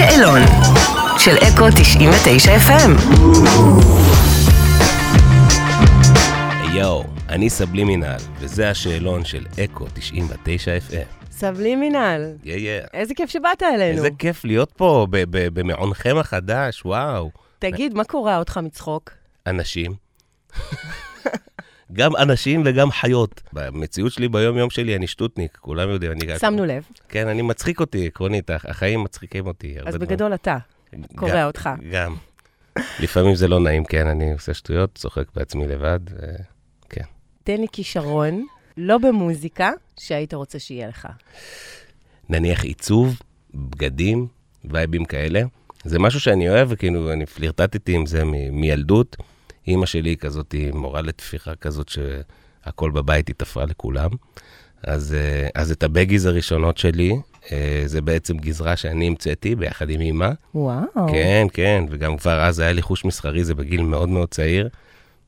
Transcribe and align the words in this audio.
השאלון 0.00 0.40
של 1.18 1.36
אקו 1.36 1.64
99 1.76 2.50
FM. 2.56 2.90
יואו, 6.74 7.04
אני 7.28 7.50
סבלימינל, 7.50 8.16
וזה 8.38 8.70
השאלון 8.70 9.24
של 9.24 9.46
אקו 9.64 9.86
99 9.94 10.76
FM. 10.90 11.30
סבלימינל, 11.32 12.32
יא 12.44 12.54
יא. 12.54 12.82
איזה 12.94 13.14
כיף 13.14 13.30
שבאת 13.30 13.62
אלינו. 13.62 13.96
איזה 13.96 14.08
כיף 14.18 14.44
להיות 14.44 14.72
פה 14.76 15.06
ב- 15.10 15.24
ב- 15.30 15.60
במעונכם 15.60 16.16
החדש, 16.18 16.82
וואו. 16.84 17.30
תגיד, 17.58 17.94
מה 17.94 18.04
קורע 18.04 18.38
אותך 18.38 18.56
מצחוק? 18.62 19.10
אנשים. 19.46 19.92
גם 21.92 22.16
אנשים 22.16 22.62
וגם 22.66 22.90
חיות. 22.90 23.42
במציאות 23.52 24.12
שלי, 24.12 24.28
ביום-יום 24.28 24.70
שלי, 24.70 24.96
אני 24.96 25.06
שטוטניק, 25.06 25.58
כולם 25.60 25.90
יודעים. 25.90 26.12
אני... 26.12 26.38
שמנו 26.38 26.64
לב. 26.64 26.82
כן, 27.08 27.28
אני 27.28 27.42
מצחיק 27.42 27.80
אותי, 27.80 28.06
עקרונית, 28.06 28.50
הח- 28.50 28.66
החיים 28.66 29.04
מצחיקים 29.04 29.46
אותי. 29.46 29.76
אז. 29.86 29.96
בגדול 29.96 30.34
אתה. 30.34 30.58
קורע 31.16 31.44
אותך. 31.46 31.70
גם. 31.92 32.14
לפעמים 33.00 33.34
זה 33.34 33.48
לא 33.48 33.60
נעים, 33.60 33.84
כן, 33.84 34.06
אני 34.06 34.32
עושה 34.32 34.54
שטויות, 34.54 34.90
צוחק 34.94 35.24
בעצמי 35.34 35.66
לבד. 35.68 36.00
ו- 36.10 36.58
תן 37.44 37.60
לי 37.60 37.66
כישרון, 37.72 38.46
לא 38.76 38.98
במוזיקה, 38.98 39.70
שהיית 40.00 40.34
רוצה 40.34 40.58
שיהיה 40.58 40.88
לך. 40.88 41.08
נניח 42.28 42.64
עיצוב, 42.64 43.18
בגדים, 43.54 44.26
וייבים 44.64 45.04
כאלה. 45.04 45.42
זה 45.84 45.98
משהו 45.98 46.20
שאני 46.20 46.48
אוהב, 46.48 46.68
וכאילו, 46.70 47.12
אני 47.12 47.26
פלירטטתי 47.26 47.94
עם 47.94 48.06
זה 48.06 48.22
מילדות. 48.52 49.16
אימא 49.68 49.86
שלי 49.86 50.16
כזאת, 50.16 50.52
היא 50.52 50.72
מורה 50.72 51.02
לתפירה 51.02 51.54
כזאת, 51.54 51.88
שהכל 51.88 52.90
בבית 52.90 53.28
היא 53.28 53.34
תפרה 53.38 53.64
לכולם. 53.64 54.10
אז, 54.82 55.14
אה, 55.14 55.48
אז 55.54 55.70
את 55.70 55.82
הבגיז 55.82 56.26
הראשונות 56.26 56.78
שלי, 56.78 57.12
אה, 57.52 57.82
זה 57.86 58.00
בעצם 58.00 58.36
גזרה 58.36 58.76
שאני 58.76 59.06
המצאתי 59.06 59.54
ביחד 59.54 59.90
עם 59.90 60.00
אימא. 60.00 60.30
וואו. 60.54 61.08
כן, 61.12 61.46
כן, 61.52 61.84
וגם 61.90 62.16
כבר 62.16 62.40
אז 62.40 62.58
היה 62.58 62.72
לי 62.72 62.82
חוש 62.82 63.04
מסחרי, 63.04 63.44
זה 63.44 63.54
בגיל 63.54 63.82
מאוד 63.82 64.08
מאוד 64.08 64.28
צעיר. 64.28 64.68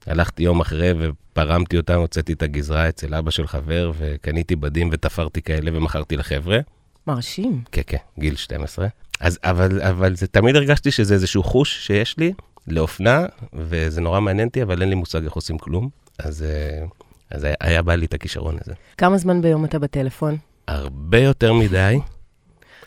הלכתי 0.07 0.43
יום 0.43 0.61
אחרי 0.61 0.93
ופרמתי 0.99 1.77
אותם, 1.77 1.99
הוצאתי 1.99 2.33
את 2.33 2.43
הגזרה 2.43 2.89
אצל 2.89 3.15
אבא 3.15 3.31
של 3.31 3.47
חבר, 3.47 3.93
וקניתי 3.99 4.57
בדים 4.57 4.89
ותפרתי 4.93 5.43
כאלה 5.43 5.71
ומכרתי 5.75 6.17
לחבר'ה. 6.17 6.59
מרשים. 7.07 7.63
כן, 7.73 7.83
כן, 7.87 7.97
גיל 8.19 8.37
12. 8.37 8.87
אז, 9.21 9.39
אבל, 9.45 9.83
אבל 9.83 10.17
זה, 10.17 10.27
תמיד 10.27 10.57
הרגשתי 10.57 10.91
שזה 10.91 11.15
איזשהו 11.15 11.43
חוש 11.43 11.87
שיש 11.87 12.19
לי 12.19 12.33
לאופנה, 12.73 13.27
וזה 13.53 14.01
נורא 14.01 14.21
מעניין 14.21 14.49
אותי, 14.49 14.63
אבל 14.63 14.81
אין 14.81 14.89
לי 14.89 14.95
מושג 14.95 15.25
איך 15.25 15.33
עושים 15.33 15.59
כלום. 15.59 15.89
אז, 16.19 16.43
אה, 16.43 16.87
אז 17.31 17.45
היה, 17.45 17.55
היה 17.61 17.83
בא 17.83 17.95
לי 17.95 18.07
את 18.07 18.15
הכישרון 18.15 18.57
הזה. 18.61 18.73
כמה 18.99 19.19
זמן 19.19 19.43
ביום 19.43 19.65
אתה 19.65 19.79
בטלפון? 19.79 20.37
הרבה 20.69 21.19
יותר 21.19 21.53
מדי. 21.53 21.99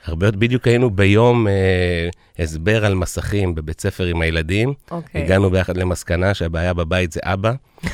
הרבה 0.05 0.27
יותר, 0.27 0.37
בדיוק 0.37 0.67
היינו 0.67 0.89
ביום 0.89 1.47
אה, 1.47 2.09
הסבר 2.39 2.85
על 2.85 2.95
מסכים 2.95 3.55
בבית 3.55 3.81
ספר 3.81 4.05
עם 4.05 4.21
הילדים. 4.21 4.73
אוקיי. 4.91 5.23
הגענו 5.23 5.49
ביחד 5.49 5.77
למסקנה 5.77 6.33
שהבעיה 6.33 6.73
בבית 6.73 7.11
זה 7.11 7.19
אבא. 7.23 7.53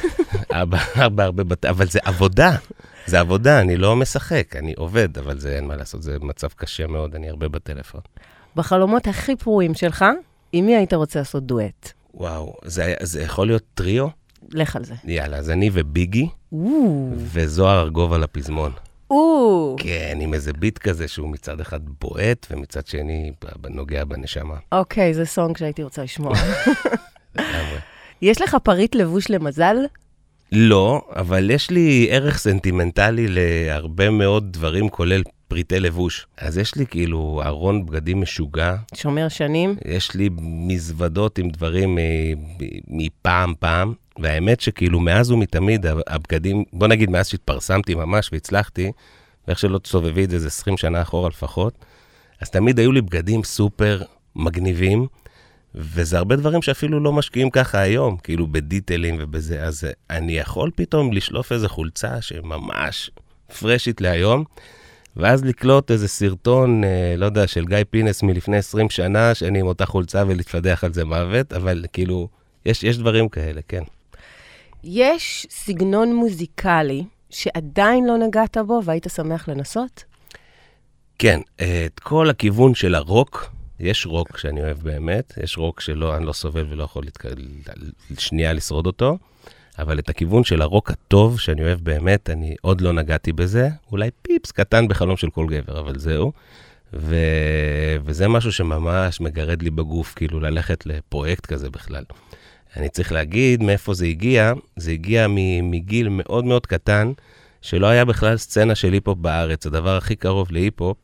אבא, 0.52 0.78
אבא 1.06 1.24
הרבה 1.24 1.44
בת... 1.44 1.66
אבל 1.66 1.88
זה 1.88 2.00
עבודה. 2.04 2.56
זה 3.06 3.20
עבודה, 3.20 3.62
אני 3.62 3.78
לא 3.78 3.96
משחק, 3.96 4.56
אני 4.56 4.74
עובד, 4.78 5.18
אבל 5.18 5.40
זה 5.40 5.56
אין 5.56 5.68
מה 5.68 5.76
לעשות, 5.76 6.04
זה 6.04 6.18
מצב 6.22 6.48
קשה 6.48 6.88
מאוד, 6.88 7.16
אני 7.16 7.30
הרבה 7.30 7.48
בטלפון. 7.48 8.02
בחלומות 8.56 9.08
הכי 9.08 9.36
פרועים 9.36 9.74
שלך, 9.74 10.06
עם 10.52 10.66
מי 10.66 10.76
היית 10.76 10.94
רוצה 10.94 11.20
לעשות 11.20 11.44
דואט? 11.44 11.92
וואו, 12.14 12.54
זה, 12.66 12.94
זה 13.02 13.22
יכול 13.22 13.48
להיות 13.48 13.64
טריו? 13.74 14.08
לך 14.52 14.76
על 14.76 14.84
זה. 14.84 14.94
יאללה, 15.04 15.38
אז 15.38 15.50
אני 15.50 15.70
וביגי, 15.74 16.30
או, 16.52 17.12
וזוהר 17.18 17.80
ארגוב 17.82 18.14
על 18.14 18.24
הפזמון. 18.24 18.72
או. 19.12 19.76
כן, 19.80 20.18
עם 20.22 20.34
איזה 20.34 20.54
beat 20.54 20.78
כזה 20.78 21.08
שהוא 21.08 21.30
מצד 21.30 21.62
אחד 21.62 21.80
בועט, 22.02 22.48
ומצד 22.52 22.88
שני 22.88 23.32
נוגע 23.70 24.06
בנשמה. 24.06 24.56
אוקיי, 24.72 25.14
זה 25.14 25.26
song 25.26 25.58
שהייתי 25.58 25.84
רוצה 25.84 26.04
לשמוע. 26.04 26.34
יש 28.22 28.42
לך 28.42 28.58
פריט 28.64 28.96
לבוש 28.96 29.30
למזל? 29.30 29.76
לא, 30.52 31.02
אבל 31.16 31.52
יש 31.52 31.70
לי 31.70 32.08
ערך 32.12 32.38
סנטימנטלי 32.38 33.28
להרבה 33.28 34.10
מאוד 34.10 34.54
דברים, 34.54 34.90
כולל 34.90 35.24
פריטי 35.50 35.80
לבוש. 35.80 36.28
אז 36.38 36.58
יש 36.58 36.76
לי 36.76 36.86
כאילו 36.86 37.42
ארון 37.46 37.86
בגדים 37.86 38.22
משוגע, 38.22 38.76
שומר 38.96 39.28
שנים? 39.30 39.76
יש 39.86 40.16
לי 40.16 40.30
מזוודות 40.42 41.38
עם 41.38 41.50
דברים 41.50 41.96
מ- 41.96 42.00
מפעם 42.88 43.54
פעם, 43.60 43.94
והאמת 44.20 44.60
שכאילו 44.60 45.00
מאז 45.00 45.32
ומתמיד 45.32 45.86
הבגדים, 46.08 46.64
בוא 46.74 46.88
נגיד 46.88 47.10
מאז 47.10 47.28
שהתפרסמתי 47.28 47.96
ממש 47.96 48.30
והצלחתי, 48.34 48.92
ואיך 49.48 49.60
שלא 49.60 49.78
תסובבי 49.78 50.24
את 50.24 50.30
זה, 50.30 50.40
זה 50.40 50.48
20 50.48 50.78
שנה 50.78 51.02
אחורה 51.02 51.30
לפחות, 51.30 51.86
אז 52.42 52.50
תמיד 52.50 52.80
היו 52.80 52.92
לי 52.92 53.02
בגדים 53.02 53.44
סופר 53.44 54.02
מגניבים, 54.36 55.08
וזה 55.76 56.18
הרבה 56.18 56.36
דברים 56.36 56.62
שאפילו 56.62 57.00
לא 57.00 57.14
משקיעים 57.14 57.50
ככה 57.50 57.80
היום, 57.80 58.18
כאילו 58.18 58.48
בדיטלים 58.48 59.16
ובזה, 59.20 59.64
אז 59.64 59.88
אני 60.10 60.38
יכול 60.38 60.72
פתאום 60.76 61.14
לשלוף 61.14 61.52
איזה 61.52 61.70
חולצה 61.70 62.22
שממש 62.22 63.12
פרשית 63.60 64.02
להיום, 64.02 64.44
ואז 65.20 65.46
לקלוט 65.46 65.92
איזה 65.92 66.08
סרטון, 66.08 66.84
אה, 66.84 67.14
לא 67.18 67.26
יודע, 67.26 67.48
של 67.48 67.66
גיא 67.66 67.78
פינס 67.90 68.24
מלפני 68.24 68.58
20 68.58 68.90
שנה, 68.90 69.36
שאני 69.36 69.60
עם 69.60 69.68
אותה 69.68 69.86
חולצה 69.86 70.24
ולהתפדח 70.28 70.84
על 70.84 70.94
זה 70.94 71.06
מוות, 71.06 71.54
אבל 71.54 71.86
כאילו, 71.94 72.28
יש, 72.66 72.84
יש 72.84 72.98
דברים 72.98 73.30
כאלה, 73.30 73.62
כן. 73.68 73.84
יש 74.84 75.48
סגנון 75.50 76.16
מוזיקלי 76.16 77.04
שעדיין 77.30 78.08
לא 78.08 78.18
נגעת 78.18 78.58
בו 78.68 78.82
והיית 78.86 79.08
שמח 79.16 79.50
לנסות? 79.50 80.04
כן, 81.20 81.40
אה, 81.60 81.84
את 81.86 82.00
כל 82.00 82.30
הכיוון 82.30 82.76
של 82.76 82.96
הרוק, 82.96 83.52
יש 83.80 84.06
רוק 84.06 84.38
שאני 84.38 84.62
אוהב 84.62 84.78
באמת, 84.78 85.34
יש 85.44 85.58
רוק 85.58 85.82
שלא, 85.82 86.16
אני 86.18 86.26
לא 86.26 86.34
סובל 86.34 86.66
ולא 86.70 86.84
יכול 86.84 87.04
לתק... 87.06 87.24
שנייה 88.18 88.54
לשרוד 88.54 88.86
אותו, 88.86 89.18
אבל 89.82 90.00
את 90.00 90.10
הכיוון 90.10 90.44
של 90.44 90.62
הרוק 90.62 90.92
הטוב, 90.92 91.40
שאני 91.40 91.62
אוהב 91.62 91.80
באמת, 91.84 92.30
אני 92.30 92.56
עוד 92.62 92.82
לא 92.82 92.94
נגעתי 92.94 93.34
בזה, 93.34 93.70
אולי 93.92 94.10
פיפס 94.22 94.52
קטן 94.52 94.88
בחלום 94.88 95.18
של 95.18 95.30
כל 95.30 95.48
גבר, 95.50 95.80
אבל 95.80 96.00
זהו. 96.00 96.32
ו... 96.94 97.16
וזה 98.06 98.28
משהו 98.28 98.52
שממש 98.52 99.22
מגרד 99.22 99.62
לי 99.62 99.70
בגוף, 99.70 100.14
כאילו 100.14 100.40
ללכת 100.40 100.86
לפרויקט 100.86 101.46
כזה 101.46 101.70
בכלל. 101.70 102.04
אני 102.78 102.90
צריך 102.90 103.12
להגיד 103.12 103.64
מאיפה 103.64 103.94
זה 103.94 104.06
הגיע, 104.06 104.54
זה 104.76 104.92
הגיע 104.92 105.28
מגיל 105.64 106.10
מאוד 106.10 106.46
מאוד 106.46 106.66
קטן, 106.66 107.12
שלא 107.62 107.88
היה 107.88 108.06
בכלל 108.06 108.38
סצנה 108.38 108.76
של 108.76 108.94
היפ-הופ 108.94 109.18
בארץ. 109.18 109.66
הדבר 109.66 109.98
הכי 109.98 110.16
קרוב 110.16 110.52
להיפ-הופ 110.52 110.98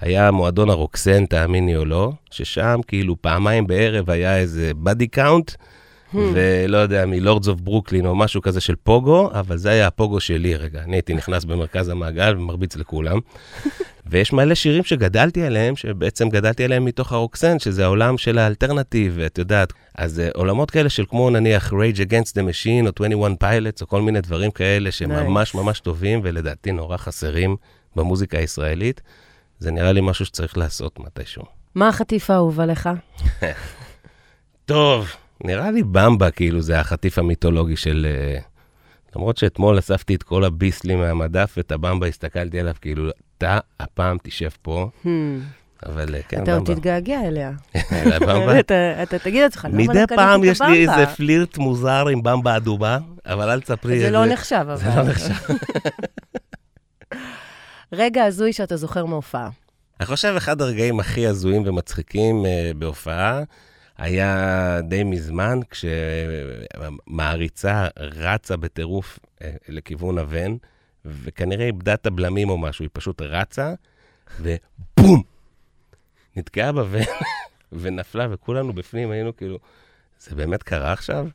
היה 0.00 0.30
מועדון 0.30 0.70
הרוקסן, 0.70 1.26
תאמיני 1.26 1.76
או 1.76 1.84
לא, 1.84 2.12
ששם 2.30 2.80
כאילו 2.86 3.22
פעמיים 3.22 3.66
בערב 3.66 4.10
היה 4.10 4.38
איזה 4.38 4.72
Body 4.74 5.06
Count, 5.06 5.52
ולא 6.14 6.76
יודע, 6.76 7.06
מ 7.06 7.13
Lords 7.13 7.48
of 7.48 7.60
Brooklyn 7.60 8.06
או 8.06 8.14
משהו 8.14 8.42
כזה 8.42 8.60
של 8.60 8.74
פוגו, 8.76 9.30
אבל 9.32 9.56
זה 9.56 9.70
היה 9.70 9.86
הפוגו 9.86 10.20
שלי 10.20 10.56
רגע. 10.56 10.82
אני 10.82 10.96
הייתי 10.96 11.14
נכנס 11.14 11.44
במרכז 11.44 11.88
המעגל 11.88 12.34
ומרביץ 12.38 12.76
לכולם. 12.76 13.18
ויש 14.10 14.32
מלא 14.32 14.54
שירים 14.54 14.84
שגדלתי 14.84 15.42
עליהם, 15.42 15.76
שבעצם 15.76 16.28
גדלתי 16.28 16.64
עליהם 16.64 16.84
מתוך 16.84 17.12
הרוקסן, 17.12 17.58
שזה 17.58 17.84
העולם 17.84 18.18
של 18.18 18.38
האלטרנטיב, 18.38 19.18
את 19.18 19.38
יודעת. 19.38 19.72
אז 19.94 20.22
uh, 20.26 20.38
עולמות 20.38 20.70
כאלה 20.70 20.88
של 20.88 21.04
כמו 21.08 21.30
נניח 21.30 21.72
Rage 21.72 21.96
Against 21.96 22.30
the 22.30 22.42
Machine 22.50 22.86
או 22.86 23.06
21 23.06 23.32
Pilots, 23.42 23.82
או 23.82 23.86
כל 23.86 24.02
מיני 24.02 24.20
דברים 24.20 24.50
כאלה 24.50 24.90
שממש 24.90 25.54
Nice. 25.54 25.56
ממש 25.56 25.80
טובים, 25.80 26.20
ולדעתי 26.22 26.72
נורא 26.72 26.96
חסרים 26.96 27.56
במוזיקה 27.96 28.38
הישראלית. 28.38 29.00
זה 29.58 29.70
נראה 29.70 29.92
לי 29.92 30.00
משהו 30.00 30.24
שצריך 30.24 30.58
לעשות 30.58 31.00
מתישהו. 31.00 31.42
מה 31.74 31.88
החטיף 31.88 32.30
האהוב 32.30 32.60
עליך? 32.60 32.88
טוב, 34.66 35.10
נראה 35.44 35.70
לי 35.70 35.82
במבה, 35.82 36.30
כאילו, 36.30 36.60
זה 36.60 36.80
החטיף 36.80 37.18
המיתולוגי 37.18 37.76
של... 37.76 38.06
אה, 38.08 38.38
למרות 39.16 39.36
שאתמול 39.36 39.78
אספתי 39.78 40.14
את 40.14 40.22
כל 40.22 40.44
הביסלי 40.44 40.96
מהמדף, 40.96 41.54
ואת 41.56 41.72
הבמבה 41.72 42.06
הסתכלתי 42.06 42.60
עליו, 42.60 42.74
כאילו, 42.80 43.10
אתה 43.38 43.58
הפעם 43.80 44.16
תשב 44.22 44.48
פה, 44.62 44.90
Hmm, 45.04 45.08
אבל 45.86 46.14
אה, 46.14 46.20
כן, 46.28 46.42
אתה 46.42 46.54
עוד. 46.54 46.74
תתגעגע 46.74 47.20
אליה. 47.28 47.52
לבמבה? 48.12 48.58
אתה 48.60 49.02
אתה 49.02 49.18
תגיד 49.18 49.42
לעצמך, 49.42 49.64
למה 49.64 49.78
לא 49.78 49.84
מדי 49.84 49.92
קניתי 49.92 50.14
פעם 50.16 50.44
את 50.44 50.48
יש 50.48 50.60
לי 50.60 50.84
הבמבה? 50.84 51.00
איזה 51.02 51.14
פלירט 51.16 51.58
מוזר 51.58 52.08
עם 52.08 52.22
במבה 52.22 52.56
אדומה, 52.56 52.98
אבל 53.26 53.50
אל 53.50 53.60
תספרי 53.60 54.00
זה. 54.00 54.10
לא 54.10 54.26
נחשב, 54.26 54.56
אבל. 54.56 54.76
זה 54.76 54.88
לא 54.96 55.02
נחשב. 55.02 55.34
רגע 57.92 58.24
הזוי 58.24 58.52
שאתה 58.52 58.76
זוכר 58.76 59.04
מהופעה. 59.04 59.50
אני 60.00 60.06
חושב 60.06 60.34
אחד 60.36 60.60
הרגעים 60.60 61.00
הכי 61.00 61.26
הזויים 61.26 61.62
ומצחיקים 61.66 62.44
uh, 62.44 62.76
בהופעה 62.78 63.42
היה 63.98 64.80
די 64.88 65.04
מזמן, 65.04 65.60
כשמעריצה 67.06 67.88
רצה 67.98 68.56
בטירוף 68.56 69.18
uh, 69.18 69.42
לכיוון 69.68 70.18
הוון, 70.18 70.58
וכנראה 71.04 71.66
איבדה 71.66 71.94
את 71.94 72.06
הבלמים 72.06 72.50
או 72.50 72.58
משהו, 72.58 72.82
היא 72.82 72.90
פשוט 72.92 73.22
רצה, 73.22 73.74
ובום! 74.40 75.22
נתקעה 76.36 76.72
בוון 76.72 77.02
ונפלה, 77.72 78.26
וכולנו 78.30 78.72
בפנים 78.72 79.10
היינו 79.10 79.36
כאילו, 79.36 79.58
זה 80.18 80.36
באמת 80.36 80.62
קרה 80.62 80.92
עכשיו? 80.92 81.26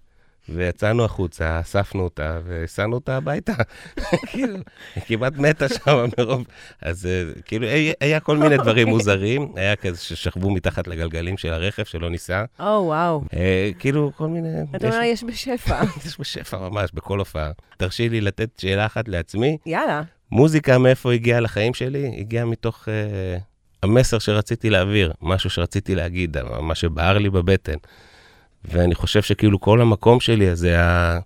ויצאנו 0.50 1.06
החוצה, 1.06 1.60
אספנו 1.60 2.04
אותה 2.04 2.40
והסענו 2.46 2.96
אותה 2.96 3.18
הביתה. 3.18 3.54
כאילו, 4.28 4.58
היא 4.96 5.04
כמעט 5.08 5.34
מתה 5.38 5.70
שם 5.70 6.06
מרוב... 6.18 6.44
אז 6.82 7.06
אה, 7.06 7.42
כאילו, 7.46 7.68
היה- 8.00 8.20
כל 8.20 8.38
מיני 8.38 8.58
דברים 8.58 8.88
אוקיי. 8.88 8.94
מוזרים, 8.94 9.52
היה 9.56 9.76
כזה 9.76 9.98
ששכבו 9.98 10.50
מתחת 10.52 10.88
לגלגלים 10.88 11.38
של 11.38 11.54
הרכב 11.54 11.84
שלא 11.84 12.10
ניסע. 12.10 12.44
או, 12.60 12.66
וואו. 12.66 13.24
אה, 13.34 13.72
כאילו, 13.80 14.12
כל 14.18 14.28
מיני... 14.28 14.50
אתה 14.76 14.88
אומר, 14.88 15.02
יש 15.02 15.24
בשפע. 15.24 15.82
יש 16.06 16.20
בשפע 16.20 16.58
ממש, 16.70 16.90
בכל 16.94 17.20
הופעה. 17.20 17.52
תרשי 17.78 18.10
לי 18.10 18.22
לתת 18.22 18.50
שאלה 18.58 18.86
אחת 18.86 19.08
לעצמי. 19.08 19.58
יאללה. 19.66 20.02
מוזיקה, 20.32 20.78
מאיפה 20.78 21.14
הגיעה 21.14 21.40
לחיים 21.40 21.74
שלי? 21.74 22.16
הגיעה 22.20 22.46
מתוך 22.46 22.88
אה, 22.90 23.38
המסר 23.84 24.20
שרציתי 24.20 24.70
להעביר, 24.70 25.14
משהו 25.22 25.50
שרציתי 25.50 25.96
להגיד, 25.96 26.38
מה 26.62 26.76
שבער 26.76 27.18
לי 27.18 27.30
בבטן. 27.30 27.78
ואני 28.66 28.96
חושב 28.96 29.22
שכאילו 29.22 29.60
כל 29.60 29.82
המקום 29.82 30.20
שלי 30.20 30.56
זה 30.56 30.68
היה 30.68 31.20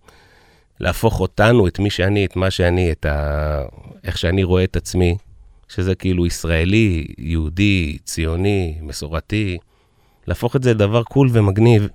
להפוך 0.80 1.20
אותנו, 1.20 1.68
את 1.68 1.80
מי 1.80 1.90
שאני, 1.90 2.26
את 2.26 2.36
מה 2.36 2.52
שאני, 2.52 2.92
את 2.92 3.06
ה... 3.06 3.62
איך 4.04 4.18
שאני 4.18 4.44
רואה 4.44 4.64
את 4.64 4.76
עצמי, 4.76 5.18
שזה 5.68 5.96
כאילו 5.96 6.26
ישראלי, 6.26 7.08
יהודי, 7.18 7.98
ציוני, 8.04 8.78
מסורתי, 8.82 9.58
להפוך 10.28 10.56
את 10.56 10.64
זה 10.64 10.74
לדבר 10.74 11.04
קול 11.04 11.30
ומגניב, 11.32 11.88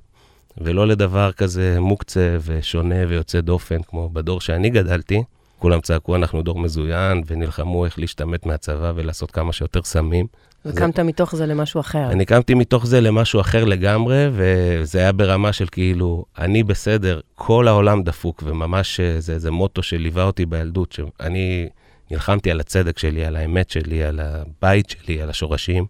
ולא 0.59 0.87
לדבר 0.87 1.33
כזה 1.33 1.81
מוקצה 1.81 2.37
ושונה 2.45 3.09
ויוצא 3.09 3.41
דופן, 3.41 3.83
כמו 3.83 4.09
בדור 4.09 4.41
שאני 4.41 4.71
גדלתי. 4.71 5.23
כולם 5.59 5.81
צעקו, 5.81 6.17
אנחנו 6.17 6.43
דור 6.43 6.59
מזוין, 6.59 7.23
ונלחמו 7.27 7.85
איך 7.85 7.99
להשתמט 7.99 8.47
מהצבא 8.47 8.93
ולעשות 8.95 9.31
כמה 9.31 9.53
שיותר 9.53 9.83
סמים. 9.83 10.27
וקמת 10.65 11.01
מתוך 11.01 11.37
זה 11.37 11.47
למשהו 11.47 11.81
אחר. 11.81 12.11
אני 12.11 12.25
קמתי 12.25 12.55
מתוך 12.55 12.87
זה 12.87 13.01
למשהו 13.01 13.41
אחר 13.41 13.65
לגמרי, 13.65 14.29
וזה 14.33 14.99
היה 14.99 15.12
ברמה 15.12 15.53
של 15.53 15.67
כאילו, 15.73 16.25
אני 16.39 16.62
בסדר, 16.62 17.21
כל 17.35 17.69
העולם 17.69 18.03
דפוק, 18.03 18.43
וממש 18.47 19.01
אה, 19.01 19.21
זה 19.21 19.33
איזה 19.33 19.51
מוטו 19.51 19.83
שליווה 19.83 20.25
אותי 20.25 20.47
בילדות, 20.47 20.93
שאני 20.93 21.69
נלחמתי 22.11 22.51
על 22.51 22.61
הצדק 22.61 22.99
שלי, 22.99 23.25
על 23.25 23.37
האמת 23.37 23.71
שלי, 23.71 24.05
על 24.05 24.21
הבית 24.23 24.91
שלי, 24.91 25.23
על 25.23 25.31
השורשים. 25.31 25.87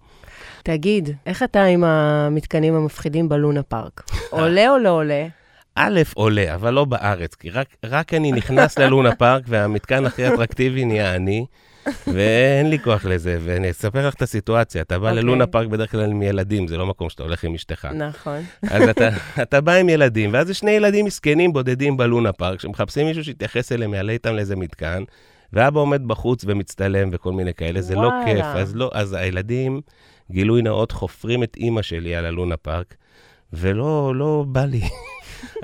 תגיד, 0.62 1.11
איך 1.26 1.43
אתה 1.43 1.64
עם 1.64 1.84
המתקנים 1.84 2.75
המפחידים 2.75 3.28
בלונה 3.28 3.62
פארק? 3.62 4.02
עולה 4.31 4.70
או 4.70 4.78
לא 4.78 4.90
עולה? 4.90 5.26
א', 5.75 6.00
עולה, 6.14 6.55
אבל 6.55 6.75
לא 6.75 6.84
בארץ, 6.84 7.34
כי 7.34 7.50
רק, 7.50 7.67
רק 7.84 8.14
אני 8.14 8.32
נכנס 8.32 8.78
ללונה 8.78 9.14
פארק, 9.14 9.43
והמתקן 9.49 10.06
הכי 10.06 10.28
אטרקטיבי 10.28 10.84
נהיה 10.84 11.17
אני, 11.17 11.46
ואין 12.06 12.70
לי 12.70 12.78
כוח 12.78 13.05
לזה, 13.05 13.38
ואני 13.44 13.70
אספר 13.70 14.08
לך 14.08 14.14
את 14.14 14.22
הסיטואציה. 14.22 14.82
אתה 14.82 14.99
בא 14.99 15.08
אוקיי. 15.08 15.22
ללונה 15.22 15.46
פארק 15.46 15.67
בדרך 15.67 15.90
כלל 15.90 16.11
עם 16.11 16.22
ילדים, 16.22 16.69
זה 16.69 16.76
לא 16.76 16.87
מקום 16.87 17.11
שאתה 17.11 17.22
הולך 17.22 17.44
עם 17.44 17.55
אשתך. 17.55 17.88
נכון. 17.94 18.43
אז 18.70 18.88
אתה, 18.88 19.08
אתה 19.43 19.61
בא 19.61 19.72
עם 19.72 19.88
ילדים, 19.88 20.32
ואז 20.32 20.50
יש 20.50 20.58
שני 20.58 20.70
ילדים 20.70 21.06
מסכנים 21.06 21.52
בודדים 21.52 21.96
בלונה 21.96 22.32
פארק, 22.32 22.61
שמחפשים 22.61 23.06
מישהו 23.06 23.25
שיתייחס 23.25 23.72
אליהם, 23.72 23.94
יעלה 23.94 24.12
איתם 24.12 24.34
לאיזה 24.34 24.56
מתקן, 24.56 25.02
ואבא 25.52 25.81
עומד 25.81 26.08
בחוץ 26.08 26.44
ומצטלם 26.46 27.08
וכל 27.12 27.32
מיני 27.32 27.55
כאלה, 27.55 27.81
זה 27.81 27.94
לא 27.94 28.00
וואלה. 28.00 28.25
כיף. 28.25 28.44
אז, 28.44 28.76
לא, 28.76 28.90
אז 28.94 29.12
הילדים, 29.12 29.81
גילוי 30.31 30.62
נאות, 30.62 30.93
חופרים 30.93 31.43
את 31.43 31.56
אימא 31.56 31.82
שלי 31.82 32.14
על 32.14 32.26
הלונה 32.26 32.56
פארק, 32.56 32.94
ולא 33.52 34.14
לא 34.14 34.44
בא 34.49 34.64
לי. 34.64 34.81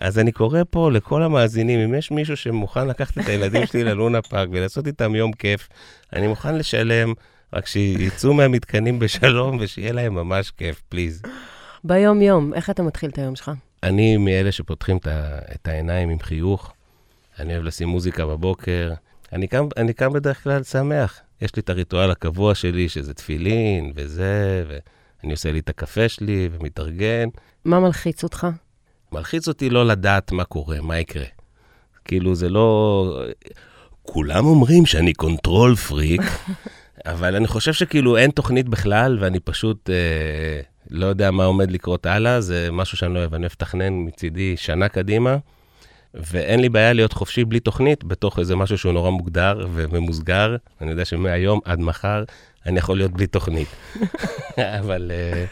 אז 0.00 0.18
אני 0.18 0.32
קורא 0.32 0.60
פה 0.70 0.90
לכל 0.90 1.22
המאזינים, 1.22 1.80
אם 1.80 1.94
יש 1.94 2.10
מישהו 2.10 2.36
שמוכן 2.36 2.88
לקחת 2.88 3.18
את 3.18 3.26
הילדים 3.26 3.66
שלי 3.66 3.84
ללונה 3.84 4.22
פארק 4.22 4.48
ולעשות 4.52 4.86
איתם 4.86 5.14
יום 5.14 5.32
כיף, 5.32 5.68
אני 6.12 6.26
מוכן 6.26 6.54
לשלם, 6.54 7.12
רק 7.52 7.66
שיצאו 7.66 8.34
מהמתקנים 8.34 8.98
בשלום 8.98 9.56
ושיהיה 9.60 9.92
להם 9.92 10.14
ממש 10.14 10.50
כיף, 10.50 10.82
פליז. 10.88 11.22
ביום-יום, 11.84 12.54
איך 12.54 12.70
אתה 12.70 12.82
מתחיל 12.82 13.10
את 13.10 13.18
היום 13.18 13.36
שלך? 13.36 13.50
אני 13.82 14.16
מאלה 14.16 14.52
שפותחים 14.52 14.96
את, 15.54 15.68
העיניים 15.68 16.08
עם 16.10 16.18
חיוך. 16.18 16.72
אני 17.38 17.52
אוהב 17.52 17.64
לשים 17.64 17.88
מוזיקה 17.88 18.26
בבוקר. 18.26 18.92
אני 19.32 19.46
קם, 19.46 19.66
אני 19.76 19.92
קם 19.92 20.12
בדרך 20.12 20.42
כלל 20.42 20.62
שמח. 20.62 21.20
יש 21.42 21.56
לי 21.56 21.60
את 21.60 21.70
הריטואל 21.70 22.10
הקבוע 22.10 22.54
שלי, 22.54 22.88
שזה 22.88 23.14
תפילין 23.14 23.92
וזה, 23.94 24.64
ואני 24.68 25.32
עושה 25.32 25.52
לי 25.52 25.58
את 25.58 25.68
הקפה 25.68 26.08
שלי 26.08 26.48
ומתארגן. 26.52 27.28
מה 27.64 27.80
מלחיץ 27.80 28.24
אותך? 28.24 28.46
מלחיץ 29.16 29.48
אותי 29.48 29.70
לא 29.70 29.86
לדעת 29.86 30.32
מה 30.32 30.44
קורה, 30.44 30.80
מה 30.80 30.98
יקרה. 30.98 31.24
כאילו, 32.04 32.34
זה 32.34 32.48
לא... 32.48 33.20
כולם 34.02 34.46
אומרים 34.46 34.86
שאני 34.86 35.12
control 35.12 35.76
freak, 35.76 36.22
אבל 37.12 37.36
אני 37.36 37.46
חושב 37.46 37.72
שכאילו 37.72 38.16
אין 38.16 38.30
תוכנית 38.30 38.68
בכלל, 38.68 39.18
ואני 39.20 39.40
פשוט 39.40 39.90
אה, 39.90 40.60
לא 40.90 41.06
יודע 41.06 41.30
מה 41.30 41.44
עומד 41.44 41.70
לקרות 41.70 42.06
הלאה, 42.06 42.40
זה 42.40 42.68
משהו 42.72 42.96
שאני 42.96 43.14
לא 43.14 43.18
אוהב. 43.18 43.34
אני 43.34 43.42
אוהב 43.42 43.52
לתכנן 43.52 43.92
מצידי 44.06 44.56
שנה 44.56 44.88
קדימה, 44.88 45.36
ואין 46.14 46.60
לי 46.60 46.68
בעיה 46.68 46.92
להיות 46.92 47.12
חופשי 47.12 47.44
בלי 47.44 47.60
תוכנית, 47.60 48.04
בתוך 48.04 48.38
איזה 48.38 48.56
משהו 48.56 48.78
שהוא 48.78 48.92
נורא 48.92 49.10
מוגדר 49.10 49.66
וממוסגר. 49.72 50.56
אני 50.80 50.90
יודע 50.90 51.04
שמהיום 51.04 51.60
עד 51.64 51.80
מחר 51.80 52.24
אני 52.66 52.78
יכול 52.78 52.96
להיות 52.96 53.12
בלי 53.12 53.26
תוכנית. 53.26 53.68
אבל 54.80 55.10
אה, 55.14 55.44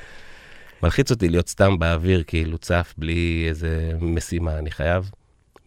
מלחיץ 0.83 1.11
אותי 1.11 1.29
להיות 1.29 1.49
סתם 1.49 1.79
באוויר, 1.79 2.23
כאילו 2.27 2.59
צף, 2.59 2.95
בלי 2.99 3.47
איזה 3.49 3.93
משימה. 4.01 4.59
אני 4.59 4.71
חייב 4.71 5.11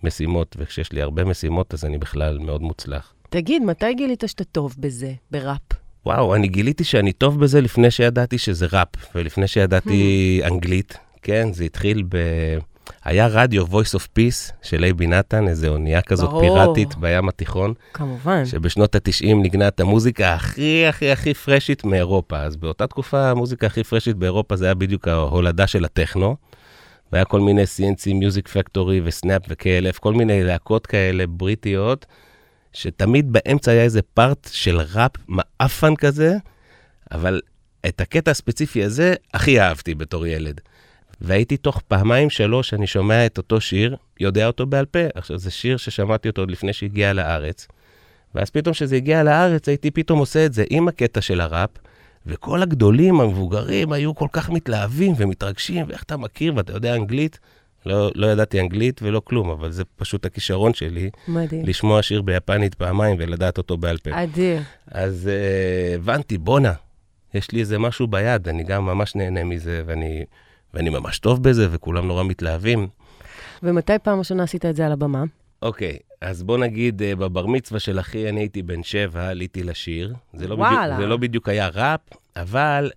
משימות, 0.04 0.56
וכשיש 0.60 0.92
לי 0.92 1.02
הרבה 1.02 1.24
משימות, 1.24 1.74
אז 1.74 1.86
אני 1.86 1.98
בכלל 1.98 2.38
מאוד 2.38 2.62
מוצלח. 2.62 3.14
תגיד, 3.30 3.64
מתי 3.64 3.94
גילית 3.94 4.24
שאתה 4.28 4.44
טוב 4.44 4.76
בזה, 4.80 5.14
בראפ? 5.32 5.62
וואו, 6.06 6.36
אני 6.36 6.48
גיליתי 6.48 6.84
שאני 6.84 7.14
טוב 7.14 7.40
בזה 7.40 7.62
לפני 7.62 7.92
שידעתי 7.92 8.38
שזה 8.38 8.68
ראפ, 8.74 9.16
ולפני 9.16 9.48
שידעתי 9.48 10.42
אנגלית. 10.44 10.98
כן, 11.22 11.54
זה 11.54 11.64
התחיל 11.64 12.04
ב... 12.10 12.18
היה 13.04 13.28
רדיו 13.28 13.66
Voice 13.66 13.96
of 13.96 14.08
Peace 14.20 14.54
של 14.62 14.84
אייבי 14.84 15.08
נתן, 15.08 15.48
איזו 15.48 15.68
אונייה 15.68 16.02
כזאת 16.02 16.30
ברור. 16.30 16.42
פיראטית 16.42 16.96
בים 16.96 17.30
התיכון, 17.30 17.74
כמובן. 17.94 18.46
שבשנות 18.46 18.96
ה-90 18.96 19.36
ניגנה 19.36 19.68
את 19.68 19.80
המוזיקה 19.80 20.34
הכי 20.34 20.86
הכי 20.88 21.12
הכי 21.12 21.34
פרשית 21.34 21.86
מאירופה. 21.86 22.38
אז 22.38 22.56
באותה 22.56 22.88
תקופה 22.88 23.30
המוזיקה 23.30 23.68
הכי 23.68 23.84
פרשית 23.84 24.16
באירופה 24.16 24.56
זה 24.56 24.66
היה 24.66 24.74
בדיוק 24.74 25.08
ההולדה 25.08 25.68
של 25.68 25.86
הטכנו. 25.86 26.36
והיה 27.12 27.26
כל 27.26 27.40
מיני 27.40 27.64
CNC 27.64 28.08
Music 28.08 28.48
Factory 28.48 29.02
וסנאפ 29.04 29.42
ו-KLF, 29.50 30.00
כל 30.00 30.14
מיני 30.14 30.44
להקות 30.44 30.88
כאלה 30.88 31.28
בריטיות, 31.28 32.06
שתמיד 32.74 33.34
באמצע 33.34 33.72
היה 33.72 33.84
איזה 33.84 34.02
פארט 34.02 34.50
של 34.52 34.80
ראפ 34.96 35.12
מעפן 35.28 35.96
כזה, 35.96 36.36
אבל 37.12 37.42
את 37.86 38.02
הקטע 38.02 38.32
הספציפי 38.32 38.84
הזה 38.84 39.14
הכי 39.34 39.62
אהבתי 39.62 39.96
בתור 39.96 40.28
ילד. 40.28 40.62
והייתי 41.22 41.58
תוך 41.58 41.82
פעמיים, 41.88 42.30
שלוש, 42.30 42.74
אני 42.74 42.88
שומע 42.88 43.26
את 43.26 43.38
אותו 43.38 43.62
שיר, 43.62 43.96
יודע 44.20 44.48
אותו 44.48 44.66
בעל 44.66 44.86
פה. 44.86 45.00
עכשיו, 45.16 45.38
זה 45.38 45.52
שיר 45.52 45.78
ששמעתי 45.78 46.30
אותו 46.30 46.42
עוד 46.42 46.52
לפני 46.52 46.74
שהגיע 46.74 47.14
לארץ. 47.14 47.68
ואז 48.36 48.50
פתאום 48.50 48.74
כשזה 48.74 48.96
הגיע 48.96 49.24
לארץ, 49.24 49.70
הייתי 49.70 49.92
פתאום 49.92 50.20
עושה 50.20 50.46
את 50.46 50.54
זה 50.54 50.64
עם 50.70 50.88
הקטע 50.88 51.22
של 51.22 51.42
הראפ, 51.42 51.70
וכל 52.26 52.62
הגדולים, 52.62 53.22
המבוגרים, 53.22 53.92
היו 53.92 54.16
כל 54.16 54.28
כך 54.32 54.50
מתלהבים 54.50 55.14
ומתרגשים, 55.18 55.86
ואיך 55.88 56.04
אתה 56.04 56.18
מכיר 56.18 56.54
ואתה 56.56 56.74
יודע 56.74 56.96
אנגלית? 56.96 57.40
לא, 57.86 58.12
לא 58.16 58.28
ידעתי 58.28 58.60
אנגלית 58.60 59.02
ולא 59.04 59.20
כלום, 59.20 59.50
אבל 59.50 59.72
זה 59.72 59.84
פשוט 59.96 60.26
הכישרון 60.26 60.74
שלי, 60.74 61.10
מדהים. 61.28 61.66
לשמוע 61.66 62.02
שיר 62.02 62.22
ביפנית 62.22 62.76
פעמיים 62.76 63.16
ולדעת 63.20 63.58
אותו 63.58 63.78
בעל 63.78 63.98
פה. 63.98 64.24
אדיר. 64.24 64.62
אז 64.88 65.30
uh, 65.30 65.96
הבנתי, 65.96 66.38
בואנה, 66.38 66.74
יש 67.34 67.52
לי 67.52 67.60
איזה 67.60 67.80
משהו 67.80 68.08
ביד, 68.08 68.48
אני 68.48 68.64
גם 68.64 68.86
ממש 68.86 69.16
נהנה 69.16 69.44
מזה, 69.44 69.82
ואני, 69.86 70.26
ואני 70.74 70.90
ממש 70.90 71.20
טוב 71.20 71.44
בזה, 71.44 71.68
וכולם 71.72 72.08
נורא 72.08 72.24
מתלהבים. 72.24 72.88
ומתי 73.64 73.94
פעם 74.04 74.20
ראשונה 74.20 74.44
עשית 74.44 74.66
את 74.66 74.76
זה 74.76 74.86
על 74.86 74.92
הבמה? 74.92 75.24
אוקיי, 75.62 75.98
אז 76.22 76.44
בוא 76.44 76.58
נגיד, 76.58 77.02
uh, 77.02 77.16
בבר 77.16 77.46
מצווה 77.46 77.80
של 77.80 78.00
אחי, 78.00 78.30
אני 78.30 78.40
הייתי 78.40 78.62
בן 78.62 78.84
שבע, 78.84 79.28
עליתי 79.28 79.64
לשיר. 79.64 80.14
זה 80.34 80.48
לא, 80.48 80.56
וואלה. 80.56 80.86
בדיוק, 80.86 81.00
זה 81.00 81.08
לא 81.08 81.18
בדיוק 81.18 81.50
היה 81.50 81.68
ראפ, 81.68 82.00
אבל 82.36 82.92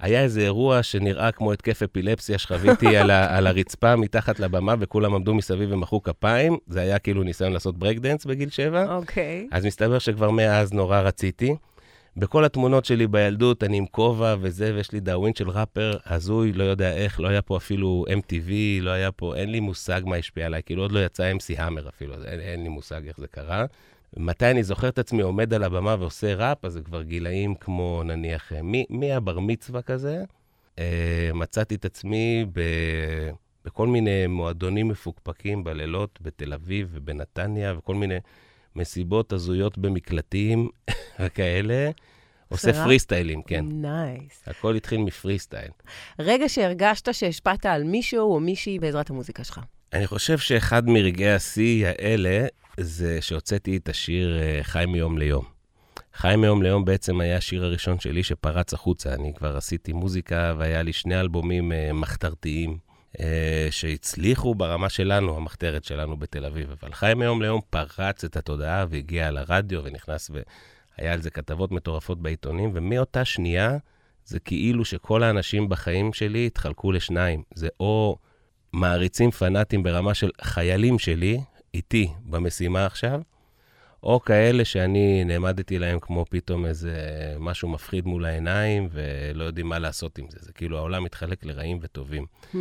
היה 0.00 0.22
איזה 0.22 0.40
אירוע 0.40 0.82
שנראה 0.82 1.32
כמו 1.32 1.52
התקף 1.52 1.82
אפילפסיה 1.82 2.38
שחוויתי 2.38 2.96
על, 2.96 3.10
ה, 3.10 3.36
על 3.36 3.46
הרצפה 3.46 3.96
מתחת 3.96 4.40
לבמה, 4.40 4.74
וכולם 4.80 5.14
עמדו 5.14 5.34
מסביב 5.34 5.72
ומחאו 5.72 6.02
כפיים. 6.02 6.56
זה 6.66 6.80
היה 6.80 6.98
כאילו 6.98 7.22
ניסיון 7.22 7.52
לעשות 7.52 7.78
break 7.78 7.96
dance 7.96 8.24
בגיל 8.24 8.50
שבע. 8.50 8.96
אוקיי. 8.96 9.48
אז 9.52 9.66
מסתבר 9.66 9.98
שכבר 9.98 10.30
מאז 10.30 10.72
נורא 10.72 11.00
רציתי. 11.00 11.56
בכל 12.16 12.44
התמונות 12.44 12.84
שלי 12.84 13.06
בילדות, 13.06 13.64
אני 13.64 13.76
עם 13.76 13.86
כובע 13.86 14.36
וזה, 14.40 14.74
ויש 14.74 14.92
לי 14.92 15.00
דאווין 15.00 15.34
של 15.34 15.50
ראפר 15.50 15.96
הזוי, 16.06 16.52
לא 16.52 16.64
יודע 16.64 16.92
איך, 16.92 17.20
לא 17.20 17.28
היה 17.28 17.42
פה 17.42 17.56
אפילו 17.56 18.04
MTV, 18.08 18.50
לא 18.80 18.90
היה 18.90 19.12
פה, 19.12 19.36
אין 19.36 19.50
לי 19.50 19.60
מושג 19.60 20.00
מה 20.04 20.16
השפיע 20.16 20.46
עליי, 20.46 20.62
כאילו 20.66 20.82
עוד 20.82 20.92
לא 20.92 21.04
יצא 21.04 21.32
MC 21.32 21.60
Hammer 21.62 21.88
אפילו, 21.88 22.14
אין, 22.14 22.40
אין 22.40 22.62
לי 22.62 22.68
מושג 22.68 23.06
איך 23.06 23.18
זה 23.18 23.26
קרה. 23.26 23.64
מתי 24.16 24.50
אני 24.50 24.62
זוכר 24.62 24.88
את 24.88 24.98
עצמי 24.98 25.22
עומד 25.22 25.54
על 25.54 25.62
הבמה 25.62 25.96
ועושה 25.98 26.34
ראפ, 26.34 26.64
אז 26.64 26.72
זה 26.72 26.80
כבר 26.80 27.02
גילאים 27.02 27.54
כמו 27.54 28.02
נניח, 28.04 28.52
אה, 28.52 28.62
מי, 28.62 28.84
מי 28.90 29.12
הבר 29.12 29.38
מצווה 29.38 29.82
כזה, 29.82 30.24
אה, 30.78 31.30
מצאתי 31.34 31.74
את 31.74 31.84
עצמי 31.84 32.46
ב, 32.52 32.60
בכל 33.64 33.86
מיני 33.86 34.26
מועדונים 34.26 34.88
מפוקפקים 34.88 35.64
בלילות 35.64 36.18
בתל 36.22 36.52
אביב 36.52 36.88
ובנתניה, 36.92 37.74
וכל 37.78 37.94
מיני 37.94 38.18
מסיבות 38.76 39.32
הזויות 39.32 39.78
במקלטים 39.78 40.68
וכאלה. 41.20 41.90
עושה? 42.48 42.72
פריסטיילים, 42.72 43.42
כן. 43.42 43.64
nice. 43.68 44.42
הכל 44.46 44.74
התחיל 44.74 44.98
מפרי 44.98 45.38
סטייל. 45.38 45.70
רגע 46.18 46.48
שהרגשת 46.48 47.14
שהשפעת 47.14 47.66
על 47.66 47.84
מישהו 47.84 48.34
או 48.34 48.40
מישהי 48.40 48.78
בעזרת 48.78 49.10
המוזיקה 49.10 49.44
שלך. 49.44 49.60
אני 49.92 50.06
חושב 50.06 50.38
שאחד 50.38 50.88
מרגעי 50.88 51.32
השיא 51.32 51.86
האלה, 51.86 52.46
זה 52.80 53.18
שהוצאתי 53.20 53.76
את 53.76 53.88
השיר 53.88 54.38
אה, 54.38 54.58
חי 54.62 54.84
מיום 54.88 55.18
ליום. 55.18 55.44
חי 56.14 56.34
מיום 56.38 56.62
ליום 56.62 56.84
בעצם 56.84 57.20
היה 57.20 57.36
השיר 57.36 57.64
הראשון 57.64 58.00
שלי 58.00 58.22
שפרץ 58.22 58.74
החוצה. 58.74 59.14
אני 59.14 59.34
כבר 59.34 59.56
עשיתי 59.56 59.92
מוזיקה 59.92 60.54
והיה 60.58 60.82
לי 60.82 60.92
שני 60.92 61.20
אלבומים 61.20 61.72
אה, 61.72 61.92
מחתרתיים 61.92 62.78
שהצליחו 63.70 64.54
ברמה 64.54 64.88
שלנו, 64.88 65.36
המחתרת 65.36 65.84
שלנו 65.84 66.16
בתל 66.16 66.44
אביב. 66.44 66.70
אבל 66.70 66.92
חי 66.92 67.12
מיום 67.16 67.42
ליום 67.42 67.60
פרץ 67.70 68.24
את 68.24 68.36
התודעה 68.36 68.86
והגיע 68.90 69.30
לרדיו 69.30 69.84
ונכנס 69.84 70.30
והיה 70.30 71.12
על 71.12 71.20
זה 71.20 71.30
כתבות 71.30 71.72
מטורפות 71.72 72.22
בעיתונים, 72.22 72.70
ומאותה 72.74 73.24
שנייה 73.24 73.76
זה 74.24 74.38
כאילו 74.38 74.84
שכל 74.84 75.22
האנשים 75.22 75.68
בחיים 75.68 76.12
שלי 76.12 76.46
התחלקו 76.46 76.92
לשניים. 76.92 77.42
זה 77.54 77.68
או 77.80 78.18
מעריצים 78.72 79.30
פנאטים 79.30 79.82
ברמה 79.82 80.14
של 80.14 80.30
חיילים 80.42 80.98
שלי, 80.98 81.40
איתי 81.74 82.08
במשימה 82.24 82.86
עכשיו, 82.86 83.20
או 84.02 84.20
כאלה 84.20 84.64
שאני 84.64 85.24
נעמדתי 85.24 85.78
להם 85.78 85.98
כמו 86.00 86.24
פתאום 86.30 86.66
איזה 86.66 86.96
משהו 87.38 87.68
מפחיד 87.68 88.06
מול 88.06 88.24
העיניים, 88.24 88.88
ולא 88.92 89.44
יודעים 89.44 89.66
מה 89.66 89.78
לעשות 89.78 90.18
עם 90.18 90.26
זה. 90.30 90.38
זה 90.40 90.52
כאילו 90.52 90.78
העולם 90.78 91.04
מתחלק 91.04 91.44
לרעים 91.44 91.78
וטובים. 91.82 92.26
Hmm. 92.52 92.56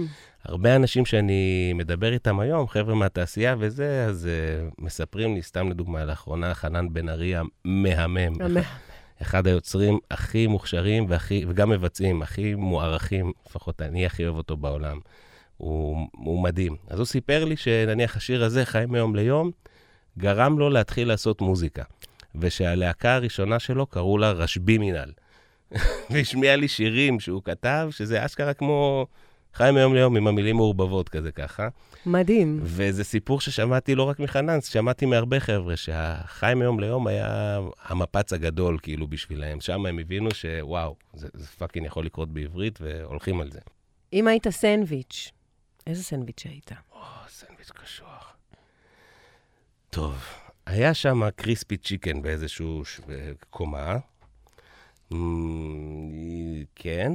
הרבה 0.46 0.76
אנשים 0.76 1.06
שאני 1.06 1.74
מדבר 1.76 2.14
איתם 2.14 2.40
היום, 2.40 2.68
חבר'ה 2.68 2.96
מהתעשייה 2.96 3.56
וזה, 3.60 4.06
אז 4.06 4.30
uh, 4.70 4.74
מספרים 4.80 5.36
לי, 5.36 5.42
סתם 5.42 5.70
לדוגמה, 5.70 6.06
לאחרונה, 6.06 6.54
חנן 6.54 6.94
בן 6.94 7.10
ארי 7.10 7.36
המהמם. 7.36 8.42
המהמם. 8.42 8.62
אחד 9.22 9.48
היוצרים 9.48 10.00
הכי 10.12 10.48
מוכשרים 10.48 11.06
והכי, 11.10 11.46
וגם 11.48 11.70
מבצעים, 11.70 12.22
הכי 12.22 12.56
מוערכים, 12.56 13.32
לפחות 13.50 13.82
אני 13.82 14.06
הכי 14.06 14.26
אוהב 14.26 14.38
אותו 14.38 14.58
בעולם. 14.58 15.00
הוא, 15.58 16.08
הוא 16.12 16.44
מדהים. 16.44 16.76
אז 16.90 17.00
הוא 17.00 17.06
סיפר 17.06 17.46
לי 17.46 17.58
שנניח 17.58 18.18
השיר 18.18 18.44
הזה, 18.44 18.66
חיים 18.66 18.92
מיום 18.92 19.16
ליום, 19.16 19.52
גרם 20.18 20.60
לו 20.60 20.70
להתחיל 20.70 21.08
לעשות 21.08 21.42
מוזיקה. 21.42 21.84
ושהלהקה 22.36 23.16
הראשונה 23.16 23.60
שלו 23.60 23.86
קראו 23.86 24.18
לה 24.18 24.32
רשב"י 24.32 24.78
מינהל. 24.78 25.12
והשמיע 26.10 26.56
לי 26.56 26.68
שירים 26.68 27.20
שהוא 27.20 27.42
כתב, 27.44 27.88
שזה 27.92 28.26
אשכרה 28.26 28.54
כמו 28.54 29.08
חי 29.54 29.70
מיום 29.74 29.96
ליום 29.96 30.18
עם 30.18 30.28
המילים 30.28 30.56
מעורבבות 30.56 31.10
כזה 31.10 31.32
ככה. 31.32 31.68
מדהים. 32.06 32.60
וזה 32.62 33.04
סיפור 33.04 33.42
ששמעתי 33.42 33.96
לא 33.96 34.04
רק 34.04 34.20
מחנן, 34.20 34.62
שמעתי 34.62 35.06
מהרבה 35.06 35.40
חבר'ה, 35.40 35.76
שהחי 35.76 36.54
מיום 36.56 36.80
ליום 36.80 37.08
היה 37.08 37.60
המפץ 37.84 38.34
הגדול 38.34 38.78
כאילו 38.82 39.08
בשבילהם. 39.08 39.62
שם 39.62 39.86
הם 39.86 40.00
הבינו 40.00 40.30
שוואו, 40.34 40.96
זה, 41.14 41.28
זה 41.34 41.48
fucking 41.48 41.86
יכול 41.86 42.06
לקרות 42.06 42.30
בעברית, 42.30 42.80
והולכים 42.82 43.42
על 43.42 43.52
זה. 43.52 43.60
אם 44.14 44.28
היית 44.28 44.48
סנדוויץ', 44.50 45.32
איזה 45.88 46.04
סנדוויץ' 46.04 46.46
היית? 46.46 46.72
או, 46.92 47.00
סנדוויץ' 47.30 47.72
קשוח. 47.72 48.15
טוב, 49.96 50.24
היה 50.66 50.94
שם 50.94 51.30
קריספי 51.36 51.78
צ'יקן 51.78 52.22
באיזשהו 52.22 52.86
ש... 52.86 53.02
קומה. 53.50 53.98
כן, 56.76 57.12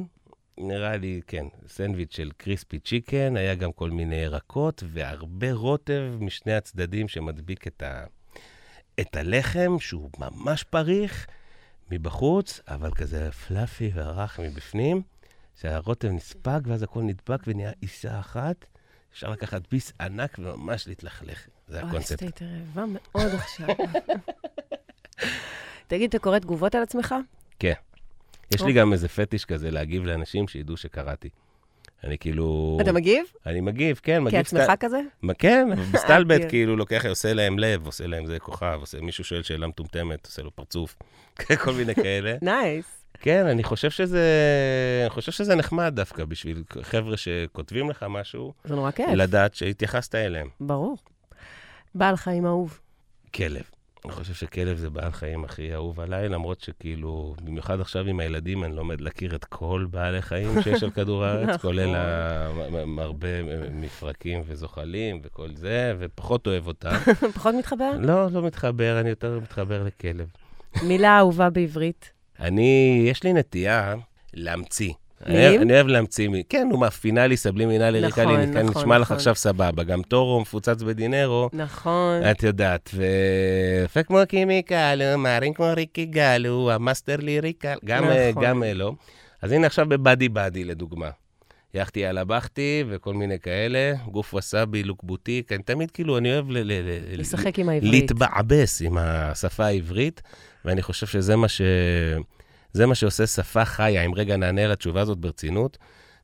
נראה 0.58 0.96
לי, 0.96 1.20
כן, 1.26 1.46
סנדוויץ' 1.68 2.16
של 2.16 2.30
קריספי 2.36 2.78
צ'יקן, 2.78 3.36
היה 3.36 3.54
גם 3.54 3.72
כל 3.72 3.90
מיני 3.90 4.16
ירקות 4.16 4.82
והרבה 4.86 5.52
רוטב 5.52 6.12
משני 6.20 6.54
הצדדים 6.54 7.08
שמדביק 7.08 7.66
את, 7.66 7.82
ה... 7.82 8.04
את 9.00 9.16
הלחם, 9.16 9.76
שהוא 9.78 10.10
ממש 10.18 10.62
פריך 10.62 11.26
מבחוץ, 11.90 12.60
אבל 12.68 12.90
כזה 12.94 13.32
פלאפי 13.32 13.90
ורך 13.94 14.40
מבפנים, 14.40 15.02
שהרוטב 15.60 16.08
נספג 16.08 16.60
ואז 16.64 16.82
הכל 16.82 17.02
נדבק 17.02 17.40
ונהיה 17.46 17.72
אישה 17.82 18.20
אחת. 18.20 18.64
אפשר 19.12 19.30
לקחת 19.30 19.62
ביס 19.70 19.92
ענק 20.00 20.38
וממש 20.38 20.88
להתלכלך. 20.88 21.46
זה 21.68 21.80
אוי, 21.80 21.88
הקונספט. 21.88 22.22
עשית 22.22 22.40
לי 22.40 22.46
רעבה 22.46 22.84
מאוד 22.86 23.26
עכשיו. 23.34 23.68
תגיד, 25.86 26.08
אתה 26.08 26.18
קורא 26.18 26.38
תגובות 26.38 26.74
על 26.74 26.82
עצמך? 26.82 27.14
כן. 27.58 27.72
יש 28.50 28.60
לי 28.60 28.66
אוקיי. 28.66 28.72
גם 28.72 28.92
איזה 28.92 29.08
פטיש 29.08 29.44
כזה 29.44 29.70
להגיב 29.70 30.04
לאנשים 30.04 30.48
שידעו 30.48 30.76
שקראתי. 30.76 31.28
אני 32.04 32.18
כאילו... 32.18 32.78
אתה 32.80 32.92
מגיב? 32.92 33.24
אני 33.46 33.60
מגיב, 33.60 34.00
כן, 34.02 34.22
מגיב 34.22 34.42
כעצמך 34.42 34.72
כזה? 34.80 35.00
מה, 35.22 35.34
כן, 35.34 35.68
מסתלבט. 35.94 36.40
כאילו, 36.48 36.76
לוקח, 36.76 37.06
עושה 37.06 37.32
להם 37.32 37.58
לב, 37.58 37.86
עושה 37.86 38.06
להם 38.06 38.26
זה 38.26 38.38
כוכב, 38.38 38.76
עושה, 38.80 39.00
מישהו 39.00 39.24
שואל 39.24 39.42
שאלה 39.42 39.66
מטומטמת, 39.66 40.26
עושה 40.26 40.42
לו 40.42 40.50
פרצוף, 40.50 40.96
כל 41.64 41.72
מיני 41.72 41.94
כאלה. 41.94 42.36
נייס. 42.42 42.86
כן, 43.22 43.46
אני 43.46 43.64
חושב 43.64 43.90
שזה, 43.90 44.26
אני 45.02 45.10
חושב 45.10 45.32
שזה 45.32 45.54
נחמד 45.54 45.92
דווקא 45.96 46.24
בשביל 46.24 46.62
חבר'ה 46.82 47.16
שכותבים 47.16 47.90
לך 47.90 48.06
משהו, 48.08 48.52
זה 48.64 48.74
נורא 48.74 48.90
כיף. 48.90 49.06
לדעת 49.14 49.54
שהתייחסת 49.54 50.14
אליהם. 50.14 50.48
ברור. 50.60 50.96
בעל 51.94 52.16
חיים 52.16 52.46
אהוב. 52.46 52.80
כלב. 53.34 53.62
אני 54.04 54.12
חושב 54.12 54.34
שכלב 54.34 54.76
זה 54.76 54.90
בעל 54.90 55.12
חיים 55.12 55.44
הכי 55.44 55.74
אהוב 55.74 56.00
עליי, 56.00 56.28
למרות 56.28 56.60
שכאילו, 56.60 57.34
במיוחד 57.44 57.80
עכשיו 57.80 58.06
עם 58.06 58.20
הילדים, 58.20 58.64
אני 58.64 58.76
לומד 58.76 59.00
להכיר 59.00 59.34
את 59.34 59.44
כל 59.44 59.86
בעלי 59.90 60.22
חיים 60.22 60.62
שיש 60.62 60.82
על 60.82 60.90
כדור 60.90 61.24
הארץ, 61.24 61.48
נכון. 61.48 61.58
כולל 61.58 61.94
הרבה 62.98 63.28
מפרקים 63.70 64.42
וזוחלים 64.46 65.20
וכל 65.22 65.48
זה, 65.54 65.94
ופחות 65.98 66.46
אוהב 66.46 66.66
אותם. 66.66 66.96
פחות 67.34 67.54
מתחבר? 67.54 67.90
לא, 67.98 68.30
לא 68.30 68.42
מתחבר, 68.42 69.00
אני 69.00 69.08
יותר 69.08 69.40
מתחבר 69.42 69.82
לכלב. 69.84 70.26
מילה 70.82 71.18
אהובה 71.18 71.50
בעברית. 71.50 72.12
אני, 72.40 73.02
יש 73.10 73.22
לי 73.24 73.32
נטייה 73.32 73.94
להמציא. 74.34 74.92
אני? 75.26 75.72
אוהב- 75.74 75.86
להמציא, 75.86 76.28
מ- 76.28 76.42
כן, 76.48 76.68
הוא 76.70 76.80
מאפינלי, 76.80 77.36
סבלימינלי, 77.36 78.00
נכון, 78.00 78.24
ריקלי, 78.26 78.46
כן, 78.54 78.66
נכון, 78.66 78.82
נשמע 78.82 78.98
לך 78.98 79.06
נכון. 79.06 79.16
עכשיו 79.16 79.34
סבבה. 79.34 79.82
גם 79.82 80.02
טורו 80.02 80.40
מפוצץ 80.40 80.82
בדינרו, 80.82 81.50
נכון. 81.52 82.22
את 82.30 82.42
יודעת, 82.42 82.90
ויפה 82.94 84.02
כמו 84.02 84.18
קימיקלו, 84.28 85.18
מערים 85.18 85.54
כמו 85.54 85.66
ריקי 85.76 86.04
גלו, 86.06 86.70
המאסטר 86.72 87.16
ליריקל, 87.16 87.76
גם, 87.84 88.04
אה, 88.04 88.30
נכון. 88.30 88.44
גם 88.44 88.62
אלו. 88.62 88.94
אז 89.42 89.52
הנה 89.52 89.66
עכשיו 89.66 89.86
בבאדי 89.88 90.28
באדי, 90.28 90.64
לדוגמה. 90.64 91.10
יחתי 91.74 92.06
על 92.06 92.18
הבכתי 92.18 92.84
וכל 92.88 93.14
מיני 93.14 93.38
כאלה, 93.38 93.92
גוף 94.10 94.34
וסאבי, 94.34 94.82
לוק 94.82 95.02
בוטיק, 95.04 95.52
אני 95.52 95.62
תמיד 95.62 95.90
כאילו, 95.90 96.18
אני 96.18 96.32
אוהב 96.32 96.50
ל- 96.50 96.58
ל- 96.58 96.72
ל- 96.72 97.20
לשחק 97.20 97.58
עם 97.58 97.68
העברית. 97.68 97.92
להתבעבס 97.92 98.82
עם 98.82 98.98
השפה 99.00 99.64
העברית, 99.66 100.22
ואני 100.64 100.82
חושב 100.82 101.06
שזה 101.06 101.36
מה, 101.36 101.48
ש... 101.48 101.60
זה 102.72 102.86
מה 102.86 102.94
שעושה 102.94 103.26
שפה 103.26 103.64
חיה. 103.64 104.02
אם 104.02 104.14
רגע 104.14 104.36
נענה 104.36 104.66
לתשובה 104.66 105.00
הזאת 105.00 105.18
ברצינות, 105.18 105.78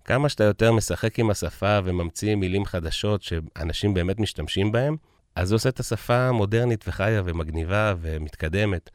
כמה 0.05 0.29
שאתה 0.29 0.45
יותר 0.45 0.73
משחק 0.73 1.19
עם 1.19 1.31
השפה 1.31 1.79
וממציא 1.85 2.35
מילים 2.35 2.65
חדשות 2.65 3.23
שאנשים 3.23 3.95
באמת 3.95 4.21
משתמשים 4.21 4.73
בהן, 4.73 4.97
אז 5.35 5.49
זה 5.49 5.55
עושה 5.55 5.69
את 5.69 5.81
השפה 5.81 6.33
מודרנית 6.33 6.85
וחיה 6.88 7.23
ומגניבה 7.25 7.95
ומתקדמת. 8.00 8.91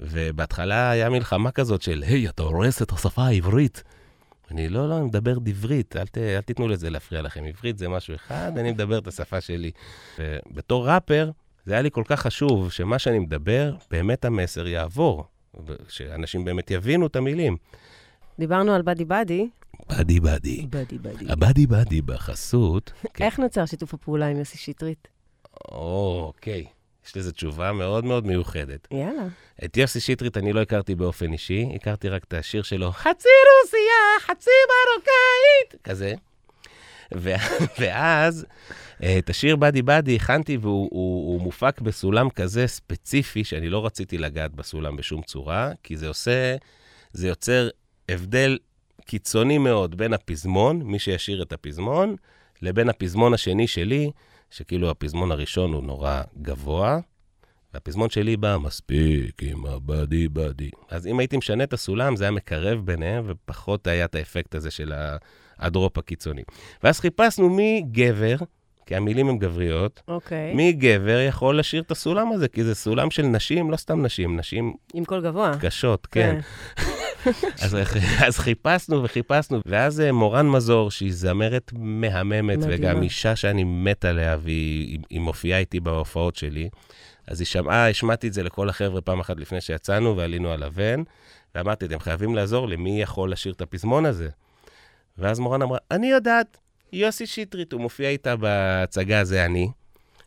ובהתחלה 0.00 0.90
היה 0.90 1.10
מלחמה 1.10 1.50
כזאת 1.50 1.82
של, 1.82 2.04
היי, 2.06 2.28
אתה 2.28 2.42
הורס 2.42 2.82
את 2.82 2.92
השפה 2.92 3.22
העברית. 3.22 3.82
אני 4.50 4.68
לא, 4.68 4.88
לא, 4.88 4.96
אני 4.96 5.04
מדבר 5.04 5.38
דברית, 5.38 5.96
אל, 5.96 6.06
ת, 6.06 6.18
אל 6.18 6.40
תיתנו 6.40 6.68
לזה 6.68 6.90
להפריע 6.90 7.22
לכם. 7.22 7.44
עברית 7.44 7.78
זה 7.78 7.88
משהו 7.88 8.14
אחד, 8.14 8.52
אני 8.58 8.70
מדבר 8.70 8.98
את 8.98 9.06
השפה 9.06 9.40
שלי. 9.40 9.70
ובתור 10.18 10.88
ראפר, 10.88 11.30
זה 11.66 11.72
היה 11.72 11.82
לי 11.82 11.90
כל 11.90 12.02
כך 12.06 12.20
חשוב 12.20 12.72
שמה 12.72 12.98
שאני 12.98 13.18
מדבר, 13.18 13.74
באמת 13.90 14.24
המסר 14.24 14.66
יעבור, 14.66 15.26
שאנשים 15.88 16.44
באמת 16.44 16.70
יבינו 16.70 17.06
את 17.06 17.16
המילים. 17.16 17.56
דיברנו 18.38 18.74
על 18.74 18.82
באדי 18.82 19.04
באדי. 19.04 19.48
באדי 19.88 20.20
באדי. 20.20 20.66
באדי 20.70 20.98
באדי. 20.98 21.26
הבאדי 21.28 21.66
באדי 21.66 22.02
בחסות. 22.02 22.92
כן. 23.14 23.24
איך 23.26 23.38
נוצר 23.38 23.66
שיתוף 23.66 23.94
הפעולה 23.94 24.26
עם 24.26 24.36
יוסי 24.36 24.58
שטרית? 24.58 25.08
אוקיי, 25.68 26.66
יש 27.06 27.16
לזה 27.16 27.32
תשובה 27.32 27.72
מאוד 27.72 28.04
מאוד 28.04 28.26
מיוחדת. 28.26 28.88
יאללה. 28.90 29.26
את 29.64 29.76
יוסי 29.76 30.00
שטרית 30.00 30.36
אני 30.36 30.52
לא 30.52 30.60
הכרתי 30.60 30.94
באופן 30.94 31.32
אישי, 31.32 31.68
הכרתי 31.74 32.08
רק 32.08 32.24
את 32.24 32.34
השיר 32.34 32.62
שלו, 32.62 32.92
חצי 32.92 33.28
רוסיה, 33.62 34.26
חצי 34.26 34.50
מרוקאית, 34.70 35.82
כזה. 35.84 36.14
ואז 37.80 38.46
את 39.18 39.30
השיר 39.30 39.56
באדי 39.56 39.82
באדי 39.82 40.16
הכנתי 40.16 40.56
והוא 40.56 40.88
הוא, 40.92 41.32
הוא 41.32 41.40
מופק 41.40 41.80
בסולם 41.80 42.30
כזה 42.30 42.66
ספציפי, 42.66 43.44
שאני 43.44 43.68
לא 43.68 43.86
רציתי 43.86 44.18
לגעת 44.18 44.54
בסולם 44.54 44.96
בשום 44.96 45.22
צורה, 45.22 45.72
כי 45.82 45.96
זה 45.96 46.08
עושה, 46.08 46.56
זה 47.12 47.28
יוצר 47.28 47.68
הבדל 48.08 48.58
קיצוני 49.04 49.58
מאוד 49.58 49.96
בין 49.96 50.12
הפזמון, 50.12 50.82
מי 50.82 50.98
שישיר 50.98 51.42
את 51.42 51.52
הפזמון, 51.52 52.16
לבין 52.62 52.88
הפזמון 52.88 53.34
השני 53.34 53.66
שלי, 53.66 54.10
שכאילו 54.50 54.90
הפזמון 54.90 55.32
הראשון 55.32 55.72
הוא 55.72 55.82
נורא 55.82 56.22
גבוה, 56.42 56.98
והפזמון 57.74 58.10
שלי 58.10 58.36
בא 58.36 58.56
מספיק 58.60 59.42
עם 59.42 59.66
הבאדי 59.66 60.28
באדי. 60.28 60.70
אז 60.90 61.06
אם 61.06 61.18
הייתי 61.18 61.36
משנה 61.36 61.64
את 61.64 61.72
הסולם, 61.72 62.16
זה 62.16 62.24
היה 62.24 62.30
מקרב 62.30 62.80
ביניהם, 62.86 63.24
ופחות 63.26 63.86
היה 63.86 64.04
את 64.04 64.14
האפקט 64.14 64.54
הזה 64.54 64.70
של 64.70 64.92
הדרופ 65.58 65.98
הקיצוני. 65.98 66.42
ואז 66.82 67.00
חיפשנו 67.00 67.50
מי 67.50 67.84
גבר, 67.92 68.36
כי 68.86 68.96
המילים 68.96 69.28
הן 69.28 69.38
גבריות, 69.38 70.02
אוקיי. 70.08 70.54
מי 70.54 70.72
גבר 70.72 71.18
יכול 71.28 71.58
לשיר 71.58 71.82
את 71.82 71.90
הסולם 71.90 72.32
הזה, 72.32 72.48
כי 72.48 72.64
זה 72.64 72.74
סולם 72.74 73.10
של 73.10 73.22
נשים, 73.22 73.70
לא 73.70 73.76
סתם 73.76 74.02
נשים, 74.02 74.36
נשים 74.36 74.72
עם 74.94 75.04
קול 75.04 75.20
גבוה. 75.22 75.52
קשות, 75.60 76.06
כן. 76.06 76.38
אז, 77.62 77.76
אז 78.26 78.38
חיפשנו 78.38 79.02
וחיפשנו, 79.04 79.60
ואז 79.66 80.00
אה, 80.00 80.12
מורן 80.12 80.48
מזור, 80.48 80.90
שהיא 80.90 81.12
זמרת 81.12 81.70
מהממת, 81.74 82.58
מדהימה. 82.58 82.74
וגם 82.74 83.02
אישה 83.02 83.36
שאני 83.36 83.64
מת 83.64 84.04
עליה, 84.04 84.36
והיא 84.42 84.98
היא- 85.10 85.20
מופיעה 85.20 85.58
איתי 85.58 85.80
בהופעות 85.80 86.36
שלי, 86.36 86.68
אז 87.26 87.40
היא 87.40 87.46
שמעה, 87.46 87.90
השמעתי 87.90 88.28
את 88.28 88.32
זה 88.32 88.42
לכל 88.42 88.68
החבר'ה 88.68 89.00
פעם 89.00 89.20
אחת 89.20 89.40
לפני 89.40 89.60
שיצאנו, 89.60 90.16
ועלינו 90.16 90.50
על 90.50 90.62
הוון, 90.62 91.04
ואמרתי, 91.54 91.84
אתם 91.84 91.98
חייבים 91.98 92.34
לעזור 92.34 92.68
לי, 92.68 92.76
מי 92.76 93.02
יכול 93.02 93.32
לשיר 93.32 93.52
את 93.52 93.60
הפזמון 93.60 94.06
הזה? 94.06 94.28
ואז 95.18 95.38
מורן 95.38 95.62
אמרה, 95.62 95.78
אני 95.90 96.06
יודעת, 96.10 96.56
יוסי 96.94 97.26
שטרית, 97.26 97.72
הוא 97.72 97.80
מופיע 97.80 98.08
איתה 98.08 98.36
בהצגה, 98.36 99.24
זה 99.24 99.44
אני. 99.44 99.68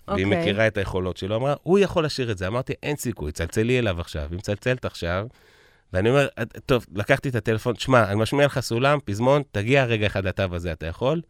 והיא 0.08 0.26
אוקיי. 0.26 0.40
מכירה 0.42 0.68
את 0.68 0.78
היכולות 0.78 1.18
שלו, 1.18 1.36
אמרה, 1.36 1.54
הוא 1.64 1.80
יכול 1.80 2.06
לשיר 2.06 2.32
את 2.32 2.38
זה. 2.38 2.48
אמרתי, 2.48 2.74
אין 2.84 2.96
סיכוי, 2.96 3.32
צלצלי 3.32 3.80
אליו 3.80 4.02
עכשיו. 4.02 4.28
היא 4.32 4.38
מצלצלת 4.38 4.86
עכשיו, 4.86 5.28
ואני 5.94 6.10
אומר, 6.10 6.28
"את- 6.42 6.58
טוב, 6.66 6.86
לקחתי 6.96 7.30
את 7.30 7.36
הטלפון, 7.36 7.76
שמע, 7.76 8.04
אני 8.12 8.22
משמיע 8.22 8.46
לך 8.46 8.60
סולם, 8.60 9.00
פזמון, 9.06 9.42
תגיע 9.52 9.86
רגע 9.86 10.08
אחד 10.08 10.26
לתו 10.28 10.44
הזה, 10.52 10.72
אתה 10.72 10.86
יכול? 10.86 11.22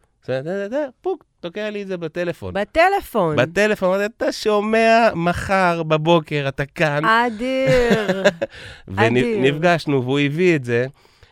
פוק, 1.00 1.24
תוקע 1.40 1.70
לי 1.70 1.82
את 1.82 1.86
זה 1.86 1.96
בטלפון. 1.96 2.54
בטלפון. 2.54 3.36
בטלפון, 3.36 4.00
אתה 4.04 4.32
שומע 4.32 5.08
מחר 5.14 5.82
בבוקר, 5.82 6.44
אתה 6.48 6.66
כאן, 6.66 7.04
אדיר. 7.04 8.22
אדיר. 8.96 9.38
ונפגשנו, 9.38 10.02
והוא 10.04 10.20
הביא 10.20 10.56
את 10.56 10.64
זה. 10.64 10.86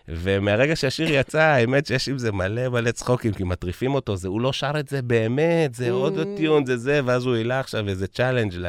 ומהרגע 0.09 0.77
שהשיר 0.77 1.09
יצא, 1.11 1.43
האמת 1.43 1.87
שיש 1.87 2.09
עם 2.09 2.19
זה 2.19 2.33
מלא 2.33 2.69
מלא 2.69 2.91
צחוקים, 2.91 3.33
כי 3.33 3.45
מטריפים 3.45 3.95
אותו, 3.95 4.17
זה, 4.17 4.29
הוא 4.29 4.41
לא 4.41 4.53
שר 4.53 4.73
את 4.81 4.89
זה 4.89 5.03
באמת, 5.03 5.75
זה 5.75 5.91
עוד 5.91 6.19
Mm. 6.19 6.67
זה 6.67 6.77
זה, 6.77 7.01
ואז 7.05 7.27
הוא 7.27 7.37
העלה 7.37 7.61
עכשיו 7.61 7.89
איזה 7.89 8.07
challenge 8.07 8.55
ל... 8.55 8.67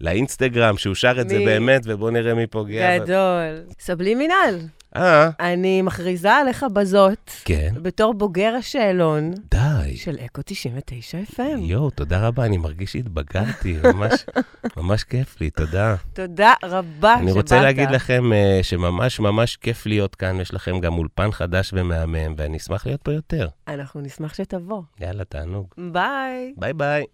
לאינסטגרם, 0.00 0.76
שהוא 0.76 0.94
שר 0.94 1.20
את 1.20 1.28
זה 1.28 1.38
מי? 1.38 1.44
באמת, 1.44 1.82
ובוא 1.84 2.10
נראה 2.10 2.34
מי 2.34 2.46
פוגע. 2.46 2.98
גדול. 2.98 3.62
סבלימינל, 3.80 4.58
אה, 4.96 5.30
אני 5.40 5.82
מכריזה 5.82 6.32
עליך 6.32 6.66
בזאת, 6.72 7.30
כן. 7.44 7.74
בתור 7.82 8.14
בוגר 8.14 8.54
השאלון 8.58 9.34
די. 9.50 9.96
של 9.96 10.16
אקו 10.24 10.40
99 10.44 11.18
FM. 11.32 11.58
יואו, 11.60 11.90
תודה 11.90 12.26
רבה, 12.26 12.44
אני 12.44 12.56
מרגיש 12.58 12.92
שהתבגרתי, 12.92 13.76
ממש, 13.84 14.12
ממש 14.76 15.04
כיף 15.04 15.40
לי, 15.40 15.50
תודה. 15.50 15.96
תודה 16.12 16.52
רבה 16.64 17.14
שבאת. 17.14 17.22
אני 17.22 17.32
רוצה 17.32 17.60
להגיד 17.62 17.90
לכם 17.90 18.32
אה, 18.32 18.58
שממש 18.62 19.20
ממש 19.20 19.56
כיף 19.56 19.86
להיות 19.86 20.14
כאן, 20.14 20.40
יש 20.40 20.54
לכם 20.54 20.80
גם 20.80 20.98
אולפן 20.98 21.32
חדש 21.32 21.70
ומהמם, 21.72 22.34
ואני 22.36 22.56
אשמח 22.56 22.86
להיות 22.86 23.02
פה 23.02 23.12
יותר. 23.12 23.48
אנחנו 23.68 24.00
נשמח 24.00 24.34
שתבוא. 24.34 24.82
יאללה, 25.00 25.24
תענוג. 25.24 25.66
ביי. 25.92 26.52
ביי 26.56 26.72
ביי. 26.72 27.04